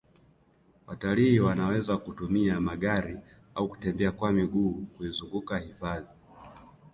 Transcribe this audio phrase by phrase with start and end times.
[0.87, 3.17] watalii wanaweza kutumia magari
[3.55, 6.07] au kutembea kwa miguu kuizunguka hifadhi